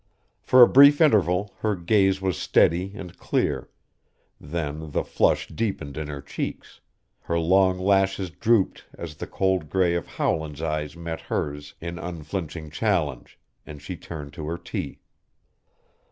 For 0.41 0.63
a 0.63 0.67
brief 0.67 0.99
interval 0.99 1.53
her 1.59 1.75
gaze 1.75 2.21
was 2.23 2.35
steady 2.35 2.93
and 2.95 3.15
clear; 3.19 3.69
then 4.39 4.89
the 4.93 5.03
flush 5.03 5.47
deepened 5.47 5.95
in 5.95 6.07
her 6.07 6.23
cheeks; 6.23 6.81
her 7.19 7.37
long 7.37 7.77
lashes 7.77 8.31
drooped 8.31 8.85
as 8.97 9.17
the 9.17 9.27
cold 9.27 9.69
gray 9.69 9.93
of 9.93 10.07
Howland's 10.07 10.63
eyes 10.63 10.97
met 10.97 11.21
hers 11.21 11.75
in 11.79 11.99
unflinching 11.99 12.71
challenge, 12.71 13.37
and 13.63 13.79
she 13.79 13.95
turned 13.95 14.33
to 14.33 14.47
her 14.47 14.57
tea. 14.57 15.01